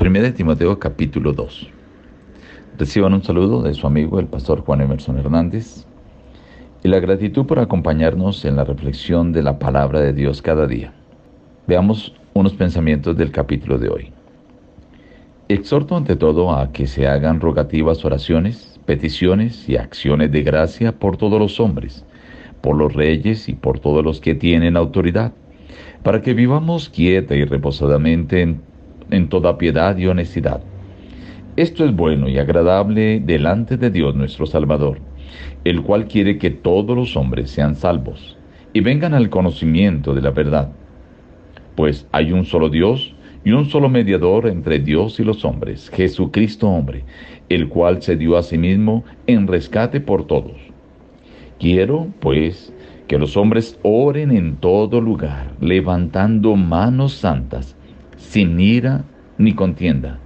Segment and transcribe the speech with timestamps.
[0.00, 1.68] 1 Timoteo capítulo 2.
[2.78, 5.84] Reciban un saludo de su amigo el pastor Juan Emerson Hernández
[6.82, 10.94] y la gratitud por acompañarnos en la reflexión de la palabra de Dios cada día.
[11.66, 14.12] Veamos unos pensamientos del capítulo de hoy.
[15.48, 21.18] Exhorto ante todo a que se hagan rogativas oraciones, peticiones y acciones de gracia por
[21.18, 22.06] todos los hombres,
[22.62, 25.34] por los reyes y por todos los que tienen autoridad,
[26.02, 28.69] para que vivamos quieta y reposadamente en
[29.10, 30.60] en toda piedad y honestidad.
[31.56, 34.98] Esto es bueno y agradable delante de Dios nuestro Salvador,
[35.64, 38.36] el cual quiere que todos los hombres sean salvos
[38.72, 40.70] y vengan al conocimiento de la verdad.
[41.74, 43.14] Pues hay un solo Dios
[43.44, 47.04] y un solo mediador entre Dios y los hombres, Jesucristo hombre,
[47.48, 50.56] el cual se dio a sí mismo en rescate por todos.
[51.58, 52.72] Quiero, pues,
[53.08, 57.76] que los hombres oren en todo lugar, levantando manos santas,
[58.20, 59.04] sin ira
[59.38, 60.18] ni contienda.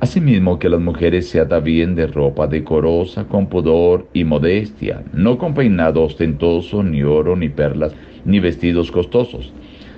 [0.00, 5.54] Asimismo que las mujeres se atavíen de ropa decorosa, con pudor y modestia, no con
[5.54, 9.52] peinado ostentoso, ni oro, ni perlas, ni vestidos costosos,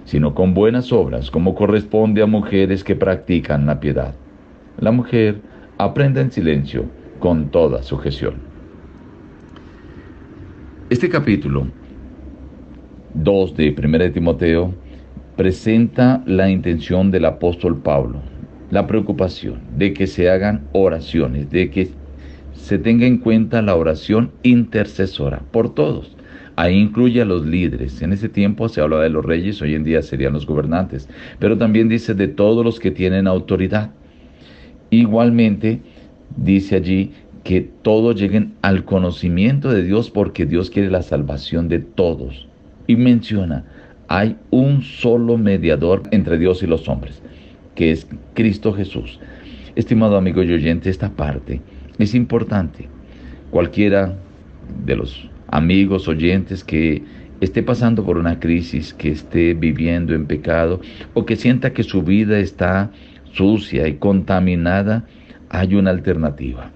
[0.05, 4.15] sino con buenas obras, como corresponde a mujeres que practican la piedad.
[4.79, 5.41] La mujer
[5.79, 6.85] aprenda en silencio,
[7.19, 8.35] con toda sujeción.
[10.91, 11.67] Este capítulo
[13.15, 14.75] 2 de 1 Timoteo
[15.37, 18.21] presenta la intención del apóstol Pablo,
[18.71, 21.91] la preocupación de que se hagan oraciones, de que
[22.55, 26.17] se tenga en cuenta la oración intercesora por todos.
[26.57, 28.01] Ahí incluye a los líderes.
[28.01, 31.07] En ese tiempo se habla de los reyes, hoy en día serían los gobernantes,
[31.39, 33.91] pero también dice de todos los que tienen autoridad.
[34.89, 35.83] Igualmente
[36.35, 37.13] dice allí
[37.45, 42.49] que todos lleguen al conocimiento de Dios porque Dios quiere la salvación de todos.
[42.87, 43.65] Y menciona
[44.09, 47.23] hay un solo mediador entre Dios y los hombres,
[47.75, 49.21] que es Cristo Jesús.
[49.75, 51.61] Estimado amigo y oyente, esta parte
[51.99, 52.89] es importante.
[53.51, 54.17] Cualquiera
[54.85, 57.03] de los amigos oyentes que
[57.41, 60.81] esté pasando por una crisis, que esté viviendo en pecado
[61.15, 62.91] o que sienta que su vida está
[63.33, 65.05] sucia y contaminada,
[65.51, 66.71] hay una alternativa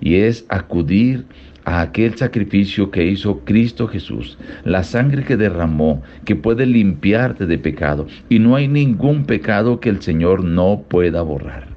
[0.00, 1.24] y es acudir
[1.64, 7.58] a aquel sacrificio que hizo Cristo Jesús, la sangre que derramó, que puede limpiarte de
[7.58, 11.68] pecado, y no hay ningún pecado que el Señor no pueda borrar.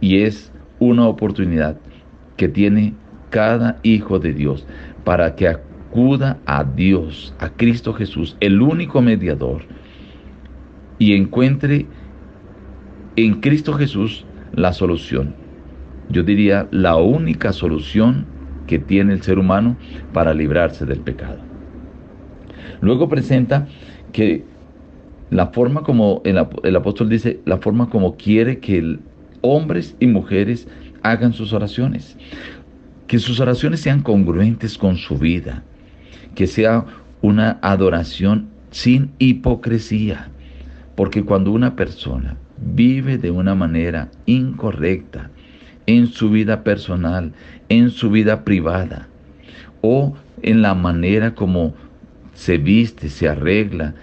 [0.00, 1.78] Y es una oportunidad
[2.36, 2.94] que tiene
[3.30, 4.66] cada hijo de Dios
[5.04, 9.62] para que acuda a Dios, a Cristo Jesús, el único mediador,
[10.98, 11.86] y encuentre
[13.16, 15.47] en Cristo Jesús la solución
[16.08, 18.26] yo diría, la única solución
[18.66, 19.76] que tiene el ser humano
[20.12, 21.38] para librarse del pecado.
[22.80, 23.66] Luego presenta
[24.12, 24.44] que
[25.30, 26.38] la forma como el,
[26.76, 28.98] apóstol dice, la forma como quiere que
[29.40, 30.68] hombres y mujeres
[31.02, 32.16] hagan sus oraciones,
[33.06, 35.62] que sus oraciones sean congruentes con su vida,
[36.34, 36.84] que sea
[37.20, 40.28] una adoración sin hipocresía,
[40.94, 45.30] porque cuando una persona vive de una manera incorrecta,
[45.88, 47.32] en su vida personal,
[47.70, 49.08] en su vida privada
[49.80, 51.74] o en la manera como
[52.34, 53.94] se viste, se arregla,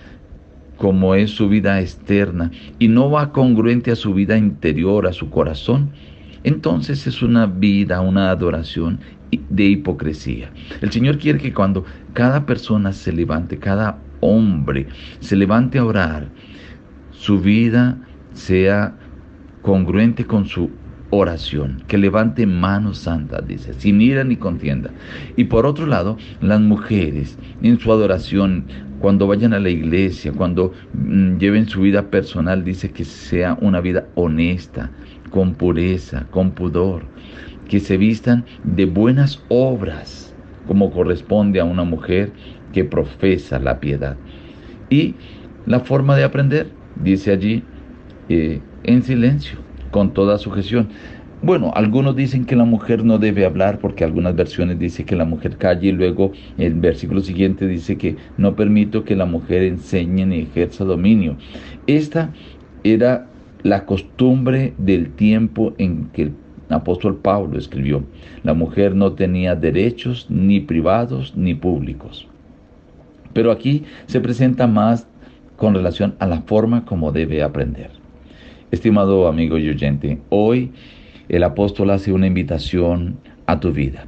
[0.78, 5.30] como es su vida externa y no va congruente a su vida interior, a su
[5.30, 5.92] corazón,
[6.44, 9.00] entonces es una vida, una adoración
[9.50, 10.50] de hipocresía.
[10.82, 14.88] El Señor quiere que cuando cada persona se levante, cada hombre
[15.20, 16.30] se levante a orar,
[17.12, 17.96] su vida
[18.34, 18.96] sea
[19.62, 20.72] congruente con su
[21.16, 24.92] oración, que levante manos santas, dice, sin ira ni contienda.
[25.36, 28.66] Y por otro lado, las mujeres en su adoración,
[29.00, 33.82] cuando vayan a la iglesia, cuando mm, lleven su vida personal, dice que sea una
[33.82, 34.92] vida honesta,
[35.32, 37.04] con pureza, con pudor,
[37.68, 40.34] que se vistan de buenas obras,
[40.68, 42.32] como corresponde a una mujer
[42.74, 44.18] que profesa la piedad.
[44.90, 45.16] Y
[45.66, 47.64] la forma de aprender, dice allí,
[48.30, 49.66] eh, en silencio
[49.96, 50.90] con toda sujeción.
[51.42, 55.24] Bueno, algunos dicen que la mujer no debe hablar porque algunas versiones dicen que la
[55.24, 60.26] mujer calle y luego el versículo siguiente dice que no permito que la mujer enseñe
[60.26, 61.38] ni ejerza dominio.
[61.88, 62.32] Esta
[62.84, 63.28] era
[63.64, 66.34] la costumbre del tiempo en que el
[66.68, 68.04] apóstol Pablo escribió.
[68.44, 72.28] La mujer no tenía derechos ni privados ni públicos.
[73.32, 75.08] Pero aquí se presenta más
[75.56, 78.05] con relación a la forma como debe aprender.
[78.76, 80.74] Estimado amigo y oyente, hoy
[81.30, 84.06] el apóstol hace una invitación a tu vida,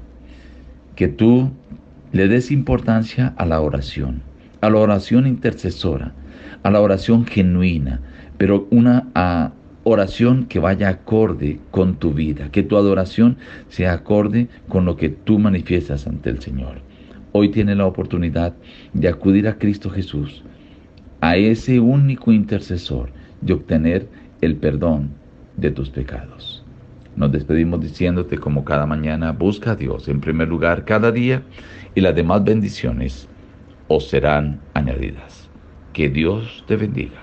[0.98, 1.52] que tú
[2.12, 4.24] le des importancia a la oración,
[4.60, 6.14] a la oración intercesora,
[6.64, 8.02] a la oración genuina,
[8.38, 9.08] pero una
[9.86, 13.38] oración que vaya acorde con tu vida, que tu adoración
[13.70, 16.82] sea acorde con lo que tú manifiestas ante el Señor.
[17.32, 18.54] Hoy tienes la oportunidad
[18.92, 20.44] de acudir a Cristo Jesús,
[21.22, 25.12] a ese único intercesor, de obtener el perdón
[25.56, 26.64] de tus pecados.
[27.16, 31.42] Nos despedimos diciéndote como cada mañana, busca a Dios en primer lugar cada día
[31.96, 33.28] y las demás bendiciones
[33.88, 35.50] os serán añadidas.
[35.94, 37.16] Que Dios te bendiga.